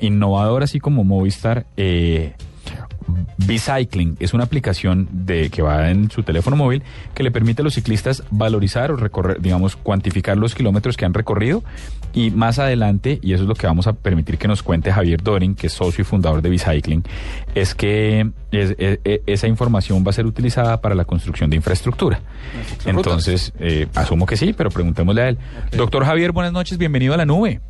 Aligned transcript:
Innovador 0.00 0.62
así 0.62 0.80
como 0.80 1.04
Movistar, 1.04 1.66
eh, 1.76 2.34
Bicycling 3.46 4.16
es 4.20 4.34
una 4.34 4.44
aplicación 4.44 5.08
de 5.10 5.48
que 5.48 5.62
va 5.62 5.90
en 5.90 6.10
su 6.10 6.22
teléfono 6.22 6.56
móvil 6.56 6.82
que 7.14 7.22
le 7.22 7.30
permite 7.30 7.62
a 7.62 7.64
los 7.64 7.74
ciclistas 7.74 8.22
valorizar 8.30 8.90
o 8.90 8.96
recorrer, 8.96 9.40
digamos, 9.40 9.76
cuantificar 9.76 10.36
los 10.36 10.54
kilómetros 10.54 10.96
que 10.98 11.06
han 11.06 11.14
recorrido 11.14 11.62
y 12.12 12.30
más 12.30 12.58
adelante, 12.58 13.18
y 13.22 13.32
eso 13.32 13.44
es 13.44 13.48
lo 13.48 13.54
que 13.54 13.66
vamos 13.66 13.86
a 13.86 13.92
permitir 13.94 14.36
que 14.38 14.48
nos 14.48 14.62
cuente 14.62 14.92
Javier 14.92 15.22
Dorin, 15.22 15.54
que 15.54 15.68
es 15.68 15.72
socio 15.72 16.02
y 16.02 16.04
fundador 16.04 16.42
de 16.42 16.50
Bicycling, 16.50 17.02
es 17.54 17.74
que 17.74 18.28
es- 18.50 18.74
es- 18.78 18.98
es- 19.04 19.20
esa 19.26 19.46
información 19.46 20.04
va 20.06 20.10
a 20.10 20.14
ser 20.14 20.26
utilizada 20.26 20.80
para 20.80 20.94
la 20.94 21.04
construcción 21.04 21.48
de 21.48 21.56
infraestructura. 21.56 22.20
Entonces, 22.86 23.52
eh, 23.60 23.86
asumo 23.94 24.26
que 24.26 24.36
sí, 24.36 24.52
pero 24.52 24.70
preguntémosle 24.70 25.22
a 25.22 25.28
él. 25.30 25.38
Doctor 25.76 26.04
Javier, 26.04 26.32
buenas 26.32 26.52
noches, 26.52 26.76
bienvenido 26.76 27.14
a 27.14 27.16
la 27.16 27.24
nube. 27.26 27.60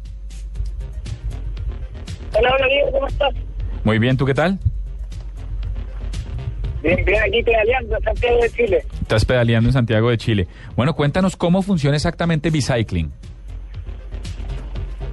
Hola, 2.38 2.54
hola 2.54 2.66
Diego, 2.68 2.92
¿cómo 2.92 3.06
estás? 3.08 3.34
Muy 3.82 3.98
bien, 3.98 4.16
¿tú 4.16 4.24
qué 4.24 4.34
tal? 4.34 4.58
Bien, 6.82 7.04
bien, 7.04 7.20
aquí 7.20 7.42
pedaleando 7.42 7.96
en 7.96 8.02
Santiago 8.04 8.40
de 8.40 8.50
Chile. 8.50 8.82
Estás 9.02 9.24
pedaleando 9.24 9.68
en 9.70 9.72
Santiago 9.72 10.10
de 10.10 10.18
Chile. 10.18 10.46
Bueno, 10.76 10.94
cuéntanos 10.94 11.36
cómo 11.36 11.62
funciona 11.62 11.96
exactamente 11.96 12.50
Bicycling. 12.50 13.10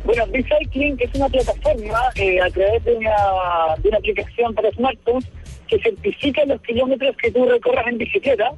Bueno, 0.03 0.27
Bicycling 0.27 0.97
es 0.99 1.15
una 1.15 1.27
plataforma 1.27 1.99
eh, 2.13 2.39
a 2.39 2.49
través 2.51 2.83
de 2.83 2.93
una, 2.93 3.15
de 3.79 3.89
una 3.89 3.97
aplicación 3.97 4.53
para 4.53 4.69
smartphones 4.71 5.27
que 5.67 5.79
certifica 5.79 6.45
los 6.45 6.61
kilómetros 6.61 7.17
que 7.17 7.31
tú 7.31 7.43
recorras 7.45 7.87
en 7.87 7.97
bicicleta 7.97 8.51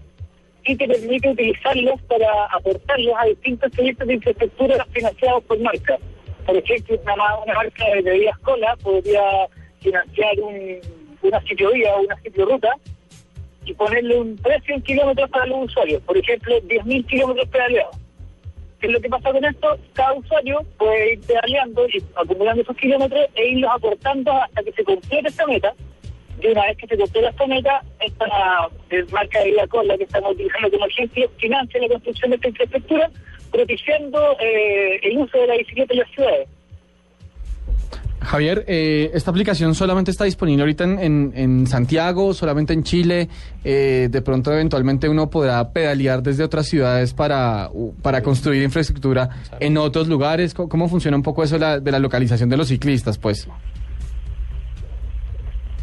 y 0.66 0.76
te 0.76 0.86
permite 0.86 1.30
utilizarlos 1.30 2.02
para 2.10 2.28
aportarlos 2.52 3.14
a 3.18 3.28
distintos 3.28 3.72
proyectos 3.72 4.08
de 4.10 4.14
infraestructura 4.16 4.86
financiados 4.92 5.42
por 5.46 5.58
marcas. 5.62 6.00
Por 6.48 6.56
ejemplo, 6.58 6.98
una, 7.04 7.16
ma- 7.18 7.40
una 7.44 7.54
marca 7.54 7.86
de 7.94 8.02
bebidas 8.02 8.38
cola 8.40 8.76
podría 8.82 9.22
financiar 9.82 10.40
un, 10.40 10.80
una 11.22 11.42
ciclovía 11.42 11.94
o 11.96 12.02
una 12.02 12.16
ciclorruta 12.22 12.74
y 13.66 13.74
ponerle 13.74 14.18
un 14.18 14.38
precio 14.38 14.74
en 14.76 14.82
kilómetros 14.82 15.30
para 15.30 15.46
los 15.46 15.66
usuarios. 15.66 16.02
Por 16.04 16.18
ejemplo, 16.18 16.56
10.000 16.62 17.06
kilómetros 17.06 17.48
pedaleados. 17.50 17.98
¿Qué 18.80 18.88
es 18.88 18.94
lo 18.94 19.02
que 19.02 19.10
pasa 19.10 19.32
con 19.32 19.44
esto? 19.44 19.78
Cada 19.94 20.14
usuario 20.14 20.62
puede 20.78 21.14
ir 21.14 21.20
pedaleando 21.22 21.86
y 21.90 22.02
acumulando 22.16 22.62
esos 22.62 22.78
kilómetros 22.78 23.26
e 23.36 23.48
irlos 23.50 23.72
aportando 23.74 24.32
hasta 24.32 24.64
que 24.64 24.72
se 24.72 24.84
complete 24.86 25.28
esta 25.28 25.46
meta. 25.48 25.74
Y 26.42 26.48
una 26.48 26.66
vez 26.68 26.78
que 26.78 26.88
se 26.88 26.98
completa 26.98 27.30
esta 27.30 27.48
meta, 27.48 27.82
esta 28.00 28.26
marca 29.12 29.40
de 29.40 29.46
vida 29.52 29.68
con 29.68 29.88
la 29.88 29.98
que 29.98 30.04
estamos 30.04 30.32
utilizando 30.32 30.72
como 30.72 30.86
ejemplo 30.86 31.30
financia 31.40 31.82
la 31.82 31.88
construcción 31.90 32.30
de 32.30 32.36
esta 32.38 32.48
infraestructura, 32.50 33.12
propiciando 33.52 34.20
eh, 34.40 35.00
el 35.04 35.18
uso 35.18 35.38
de 35.38 35.48
la 35.48 35.58
bicicleta 35.58 35.94
en 35.94 36.00
las 36.00 36.10
ciudades. 36.12 36.48
Javier, 38.20 38.66
eh, 38.68 39.12
esta 39.14 39.32
aplicación 39.32 39.74
solamente 39.74 40.12
está 40.12 40.26
disponible 40.26 40.62
ahorita 40.64 40.84
en, 40.84 41.32
en- 41.34 41.68
Santiago, 41.68 42.34
solamente 42.34 42.74
en 42.74 42.84
Chile. 42.84 43.30
Eh, 43.64 44.10
de 44.12 44.22
pronto, 44.22 44.52
eventualmente, 44.52 45.08
uno 45.08 45.30
podrá 45.30 45.72
pedalear 45.72 46.22
desde 46.22 46.44
otras 46.44 46.68
ciudades 46.68 47.14
para, 47.14 47.70
para 48.02 48.22
construir 48.22 48.64
infraestructura 48.64 49.30
en 49.62 49.78
otros 49.78 50.10
lugares. 50.10 50.54
¿Cómo, 50.54 50.90
funciona 50.90 51.16
un 51.16 51.24
poco 51.24 51.42
eso 51.44 51.58
la, 51.58 51.80
de 51.80 51.92
la 51.92 52.00
localización 52.00 52.50
de 52.50 52.58
los 52.58 52.68
ciclistas? 52.68 53.18
Pues, 53.18 53.48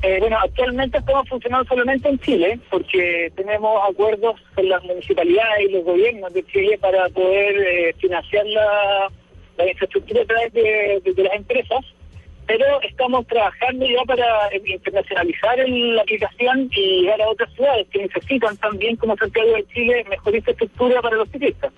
Eh, 0.07 0.19
bueno, 0.21 0.37
actualmente 0.39 0.99
estamos 0.99 1.27
funcionando 1.31 1.67
solamente 1.67 2.11
en 2.11 2.19
Chile 2.19 2.61
porque 2.69 3.33
tenemos 3.37 3.81
acuerdos 3.89 4.39
con 4.55 4.69
las 4.69 4.85
municipalidades 4.85 5.67
y 5.67 5.73
los 5.73 5.83
gobiernos 5.83 6.31
de 6.35 6.45
Chile 6.45 6.77
para 6.77 7.09
poder 7.09 7.57
eh, 7.57 7.95
financiar 7.99 8.45
la, 8.45 9.11
infraestructura 9.67 10.21
a 10.21 10.27
través 10.27 10.53
de, 10.53 11.01
las 11.17 11.35
empresas, 11.35 11.79
pero 12.47 12.83
estamos 12.83 13.27
trabajando 13.29 13.87
ya 13.87 14.03
para 14.05 14.51
internacionalizar 14.67 15.67
la 15.67 16.03
aplicación 16.03 16.69
y 16.73 17.01
llegar 17.01 17.23
a 17.23 17.31
otras 17.31 17.51
ciudades 17.55 17.87
que 17.89 18.01
necesitan 18.01 18.59
también, 18.59 18.97
como 18.97 19.17
Santiago 19.17 19.55
de 19.55 19.65
Chile, 19.69 20.05
mejor 20.11 20.37
infraestructura 20.37 21.01
para 21.01 21.17
los 21.17 21.31
ciclistas. 21.31 21.73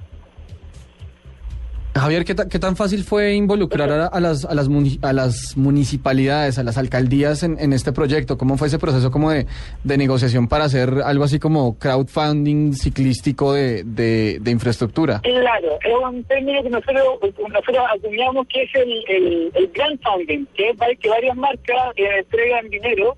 Javier, 2.00 2.24
¿qué, 2.24 2.34
qué 2.50 2.58
tan 2.58 2.76
fácil 2.76 3.04
fue 3.04 3.34
involucrar 3.34 3.90
a, 3.90 4.06
a 4.06 4.20
las, 4.20 4.44
a, 4.44 4.54
las 4.54 5.56
municipalidades, 5.56 6.58
a 6.58 6.62
las 6.62 6.78
alcaldías 6.78 7.42
en, 7.42 7.72
este 7.72 7.92
proyecto? 7.92 8.36
¿Cómo 8.38 8.56
fue 8.56 8.68
ese 8.68 8.78
proceso 8.78 9.10
como 9.10 9.30
de, 9.30 9.46
negociación 9.84 10.48
para 10.48 10.64
hacer 10.64 10.90
algo 11.04 11.24
así 11.24 11.38
como 11.38 11.78
crowdfunding 11.78 12.74
ciclístico 12.74 13.52
de, 13.52 14.40
infraestructura? 14.46 15.20
Claro, 15.20 15.78
es 15.82 15.94
un 16.02 16.24
término 16.24 16.62
que 16.62 16.70
nosotros, 16.70 17.04
nosotros 17.22 18.46
que 18.48 18.62
es 18.62 18.74
el, 18.74 19.04
el, 19.08 19.52
el 19.54 19.70
crowdfunding, 19.70 20.46
que 20.54 20.70
es 20.70 20.76
para 20.76 20.94
que 20.94 21.08
varias 21.08 21.36
marcas 21.36 21.92
eh, 21.96 22.18
entregan 22.18 22.68
dinero 22.68 23.16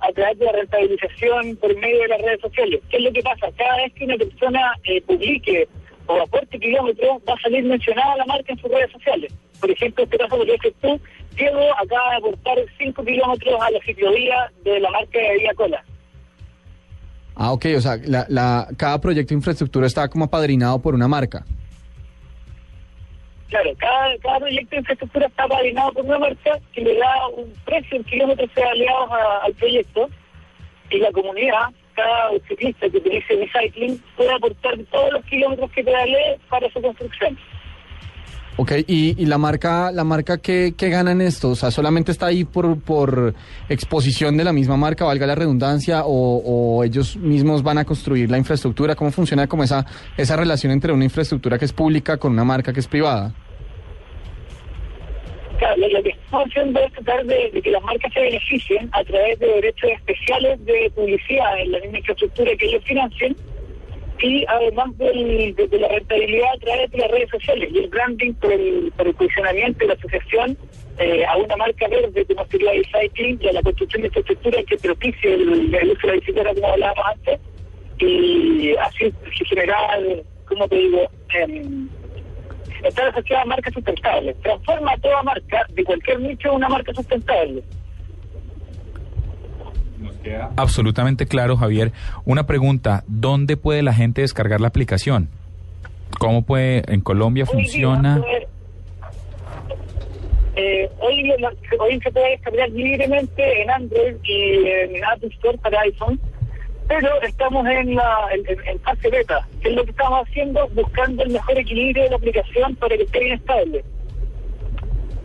a 0.00 0.12
través 0.12 0.38
de 0.38 0.46
la 0.46 0.52
rentabilización 0.52 1.56
por 1.56 1.76
medio 1.76 2.02
de 2.02 2.08
las 2.08 2.22
redes 2.22 2.40
sociales. 2.40 2.80
¿Qué 2.88 2.96
es 2.96 3.02
lo 3.02 3.12
que 3.12 3.22
pasa? 3.22 3.48
Cada 3.56 3.76
vez 3.76 3.92
que 3.94 4.04
una 4.04 4.16
persona 4.16 4.72
eh, 4.84 5.02
publique 5.02 5.68
o 6.06 6.20
aporte 6.22 6.58
kilómetros, 6.58 7.18
va 7.28 7.34
a 7.34 7.40
salir 7.40 7.64
mencionada 7.64 8.16
la 8.16 8.24
marca 8.26 8.52
en 8.52 8.58
sus 8.58 8.70
redes 8.70 8.90
sociales. 8.92 9.32
Por 9.60 9.70
ejemplo, 9.70 10.04
este 10.04 10.18
caso 10.18 10.38
que 10.62 10.70
tú, 10.80 11.00
Diego 11.36 11.60
acaba 11.78 12.10
de 12.10 12.16
aportar 12.16 12.58
5 12.78 13.04
kilómetros 13.04 13.60
a 13.60 13.70
la 13.70 13.78
ciclovía 13.80 14.50
de 14.64 14.80
la 14.80 14.90
marca 14.90 15.18
de 15.18 15.38
Vía 15.38 15.54
Cola. 15.54 15.84
Ah, 17.36 17.52
ok, 17.52 17.66
o 17.76 17.80
sea, 17.80 17.96
la, 18.04 18.26
la, 18.28 18.68
cada 18.76 19.00
proyecto 19.00 19.30
de 19.30 19.36
infraestructura 19.36 19.86
está 19.86 20.08
como 20.08 20.24
apadrinado 20.26 20.78
por 20.80 20.94
una 20.94 21.08
marca. 21.08 21.44
Claro, 23.48 23.70
cada, 23.78 24.16
cada 24.18 24.38
proyecto 24.38 24.70
de 24.70 24.76
infraestructura 24.78 25.26
está 25.26 25.48
padrinado 25.48 25.92
por 25.92 26.04
una 26.04 26.18
marca 26.18 26.58
que 26.72 26.80
le 26.82 26.96
da 26.98 27.26
un 27.36 27.52
precio 27.64 27.96
en 27.96 28.04
kilómetros 28.04 28.50
pedaleados 28.50 29.10
a- 29.10 29.44
al 29.44 29.52
proyecto 29.54 30.08
y 30.90 30.98
la 30.98 31.10
comunidad, 31.12 31.64
cada 32.00 32.30
ciclista 32.48 32.88
que 32.88 32.96
utilice 32.96 33.36
Bicycling 33.36 34.02
puede 34.16 34.32
aportar 34.32 34.78
todos 34.90 35.12
los 35.12 35.24
kilómetros 35.24 35.70
que 35.72 35.84
para 36.48 36.70
su 36.72 36.80
construcción. 36.80 37.38
Ok, 38.56 38.72
y, 38.86 39.24
la 39.24 39.38
marca, 39.38 39.90
la 39.90 40.04
marca 40.04 40.36
¿qué, 40.36 40.74
qué 40.76 40.90
gana 40.90 41.12
en 41.12 41.22
esto? 41.22 41.50
O 41.50 41.54
sea, 41.54 41.70
¿solamente 41.70 42.12
está 42.12 42.26
ahí 42.26 42.44
por, 42.44 42.78
por 42.80 43.34
exposición 43.70 44.36
de 44.36 44.44
la 44.44 44.52
misma 44.52 44.76
marca, 44.76 45.04
valga 45.04 45.26
la 45.26 45.34
redundancia, 45.34 46.04
o, 46.04 46.42
o 46.44 46.84
ellos 46.84 47.16
mismos 47.16 47.62
van 47.62 47.78
a 47.78 47.84
construir 47.84 48.30
la 48.30 48.36
infraestructura? 48.36 48.94
¿Cómo 48.96 49.12
funciona 49.12 49.46
como 49.46 49.64
esa, 49.64 49.86
esa 50.16 50.36
relación 50.36 50.72
entre 50.72 50.92
una 50.92 51.04
infraestructura 51.04 51.58
que 51.58 51.64
es 51.64 51.72
pública 51.72 52.18
con 52.18 52.32
una 52.32 52.44
marca 52.44 52.72
que 52.72 52.80
es 52.80 52.88
privada? 52.88 53.32
Claro, 55.60 55.76
lo, 55.76 56.02
que 56.02 56.08
estamos 56.08 56.48
haciendo 56.48 56.80
es 56.80 56.92
tratar 56.94 57.26
de, 57.26 57.60
que 57.62 57.70
las 57.70 57.82
marcas 57.82 58.10
se 58.14 58.20
beneficien 58.20 58.88
a 58.92 59.04
través 59.04 59.38
de 59.40 59.46
derechos 59.46 59.90
especiales 59.90 60.64
de 60.64 60.90
publicidad 60.94 61.60
en 61.60 61.72
la 61.72 61.80
misma 61.80 61.98
infraestructura 61.98 62.56
que 62.56 62.64
ellos 62.64 62.82
financien 62.84 63.36
y 64.20 64.46
además 64.48 64.96
del- 64.96 65.54
de, 65.54 65.78
la 65.78 65.88
rentabilidad 65.88 66.48
a 66.54 66.58
través 66.60 66.90
de 66.90 66.98
las 66.98 67.10
redes 67.10 67.28
sociales 67.28 67.68
y 67.74 67.78
el 67.78 67.88
branding 67.88 68.32
por 68.32 68.52
el, 68.52 68.90
por 68.96 69.06
el 69.06 69.14
posicionamiento 69.14 69.80
de 69.80 69.86
la 69.88 69.92
asociación 69.92 70.56
eh, 70.98 71.26
a 71.26 71.36
una 71.36 71.56
marca 71.56 71.88
verde 71.88 72.24
como 72.24 72.46
sería 72.46 72.72
el 72.72 72.86
cycling 72.86 73.38
y 73.42 73.48
a 73.48 73.52
la 73.52 73.62
construcción 73.62 74.00
de 74.00 74.08
infraestructura 74.08 74.62
que 74.62 74.78
propicie 74.78 75.34
el, 75.34 75.50
uso 75.90 76.06
de 76.06 76.06
la 76.06 76.12
bicicleta 76.14 76.54
como 76.54 76.68
hablábamos 76.68 77.04
antes 77.06 77.40
y 77.98 78.74
así 78.76 79.12
generar, 79.46 80.00
como 80.46 80.66
te 80.68 80.76
digo, 80.76 81.10
em, 81.34 81.90
estar 82.88 83.08
asociada 83.08 83.42
a 83.42 83.46
marcas 83.46 83.74
sustentables. 83.74 84.36
Transforma 84.40 84.92
a 84.92 84.96
toda 84.98 85.22
marca 85.22 85.66
de 85.72 85.84
cualquier 85.84 86.20
nicho 86.20 86.48
en 86.48 86.54
una 86.56 86.68
marca 86.68 86.92
sustentable. 86.94 87.62
Absolutamente 90.56 91.26
claro, 91.26 91.56
Javier. 91.56 91.92
Una 92.24 92.46
pregunta, 92.46 93.04
¿dónde 93.06 93.56
puede 93.56 93.82
la 93.82 93.92
gente 93.92 94.22
descargar 94.22 94.60
la 94.60 94.68
aplicación? 94.68 95.28
¿Cómo 96.18 96.42
puede, 96.42 96.82
en 96.92 97.00
Colombia 97.00 97.44
Hoy 97.44 97.50
día, 97.50 97.64
funciona? 97.64 98.20
pues, 98.20 98.46
eh, 100.56 100.90
hoy, 101.00 101.32
hoy 101.78 102.00
se 102.00 102.10
puede 102.10 102.30
descargar 102.30 102.68
libremente 102.70 103.62
en 103.62 103.70
Android 103.70 104.16
y 104.24 104.66
en 104.66 105.04
Apple 105.04 105.30
Store 105.36 105.56
para 105.58 105.80
iPhone, 105.82 106.20
pero 106.90 107.22
estamos 107.22 107.64
en 107.68 107.94
la 107.94 108.28
en, 108.32 108.80
fase 108.80 109.08
beta, 109.10 109.46
que 109.62 109.68
es 109.68 109.74
lo 109.76 109.84
que 109.84 109.92
estamos 109.92 110.26
haciendo, 110.26 110.66
buscando 110.74 111.22
el 111.22 111.30
mejor 111.30 111.56
equilibrio 111.56 112.02
de 112.02 112.10
la 112.10 112.16
aplicación 112.16 112.74
para 112.76 112.96
que 112.96 113.04
esté 113.04 113.20
bien 113.20 113.32
estable. 113.34 113.84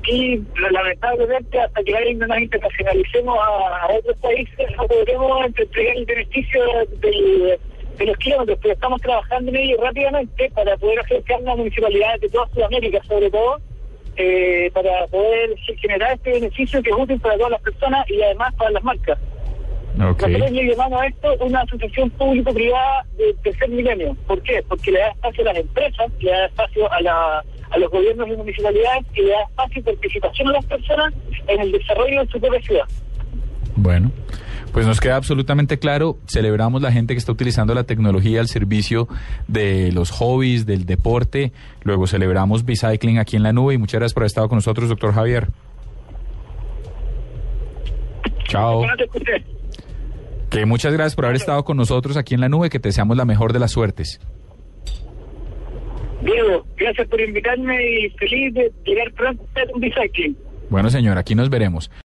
y 0.08 0.40
lamentablemente 0.72 1.60
hasta 1.60 1.84
que 1.84 1.96
ahí 1.98 2.14
no 2.14 2.28
nos 2.28 2.38
internacionalicemos 2.38 3.36
a, 3.42 3.88
otros 3.98 4.16
países 4.18 4.68
no 4.78 4.86
podremos 4.86 5.46
entregar 5.48 5.98
el 5.98 6.06
beneficio 6.06 6.62
del- 7.02 7.60
de 7.98 8.06
los 8.06 8.18
kilómetros, 8.18 8.60
pero 8.62 8.74
estamos 8.76 9.02
trabajando 9.02 9.50
en 9.50 9.56
ello 9.58 9.78
rápidamente 9.82 10.52
para 10.54 10.78
poder 10.78 11.00
acercarnos 11.00 11.50
a 11.50 11.56
municipalidades 11.56 12.22
de 12.22 12.30
toda 12.30 12.48
Sudamérica 12.50 13.02
sobre 13.08 13.32
todo, 13.32 13.58
eh, 14.18 14.70
para 14.72 15.08
poder 15.08 15.56
generar 15.82 16.14
este 16.14 16.32
beneficio 16.34 16.84
que 16.84 16.92
es 16.92 16.96
útil 16.96 17.20
para 17.20 17.38
todas 17.38 17.52
las 17.54 17.62
personas 17.62 18.08
y 18.12 18.22
además 18.22 18.54
para 18.56 18.70
las 18.72 18.84
marcas. 18.84 19.18
Ok. 19.96 20.28
Nosotros 20.28 20.52
le 20.52 20.68
llamamos 20.68 21.02
a 21.02 21.08
esto 21.08 21.36
una 21.40 21.62
asociación 21.62 22.10
público-privada 22.12 23.06
de 23.18 23.34
tercer 23.44 23.70
milenio. 23.70 24.16
¿Por 24.28 24.42
qué? 24.42 24.62
Porque 24.68 24.92
le 24.92 25.00
da 25.00 25.08
espacio 25.10 25.42
a 25.44 25.54
las 25.54 25.58
empresas, 25.58 26.12
le 26.20 26.32
da 26.32 26.46
espacio 26.46 26.92
a, 26.92 27.02
la, 27.02 27.44
a 27.70 27.78
los 27.78 27.90
gobiernos 27.90 28.28
y 28.28 28.36
municipalidades 28.36 29.06
y 29.16 29.22
le 29.22 29.30
da 29.30 29.44
espacio 29.44 29.80
y 29.80 29.84
participación 29.84 30.48
a 30.50 30.52
las 30.52 30.66
personas 30.66 31.14
en 31.48 31.62
el 31.62 31.72
desarrollo 31.72 32.22
de 32.22 32.28
su 32.28 32.40
propia 32.40 32.62
ciudad. 32.62 32.86
Bueno, 33.78 34.12
pues 34.72 34.86
nos 34.86 35.00
queda 35.00 35.16
absolutamente 35.16 35.80
claro. 35.80 36.18
Celebramos 36.28 36.82
la 36.82 36.92
gente 36.92 37.14
que 37.14 37.18
está 37.18 37.32
utilizando 37.32 37.74
la 37.74 37.86
tecnología 37.86 38.42
al 38.42 38.48
servicio 38.48 39.08
de 39.48 39.92
los 39.94 40.12
hobbies, 40.12 40.66
del 40.66 40.86
deporte. 40.86 41.54
Luego 41.84 42.08
celebramos 42.08 42.66
Bicycling 42.66 43.20
aquí 43.20 43.38
en 43.38 43.44
la 43.44 43.54
nube 43.54 43.74
y 43.74 43.78
muchas 43.78 44.00
gracias 44.00 44.14
por 44.14 44.24
haber 44.24 44.28
estado 44.28 44.50
con 44.50 44.58
nosotros, 44.58 44.90
doctor 44.90 45.14
Javier. 45.14 45.48
Chao. 48.48 48.84
Que 50.56 50.66
muchas 50.66 50.94
gracias 50.94 51.16
por 51.16 51.26
haber 51.26 51.36
estado 51.36 51.66
con 51.66 51.76
nosotros 51.76 52.16
aquí 52.16 52.34
en 52.34 52.40
la 52.40 52.48
nube, 52.48 52.70
que 52.70 52.80
te 52.80 52.88
deseamos 52.88 53.18
la 53.18 53.26
mejor 53.26 53.52
de 53.52 53.60
las 53.60 53.72
suertes. 53.72 54.22
Diego, 56.22 56.66
gracias 56.78 57.08
por 57.10 57.20
invitarme 57.20 57.76
y 57.84 58.10
feliz 58.12 58.54
de 58.54 58.72
llegar 58.86 59.12
pronto 59.16 59.44
a 59.44 59.74
un 59.74 59.82
bicycling. 59.82 60.38
Bueno, 60.70 60.90
señor, 60.90 61.18
aquí 61.18 61.36
nos 61.36 61.50
veremos. 61.50 61.92